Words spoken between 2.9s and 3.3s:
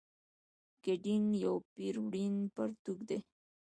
دی.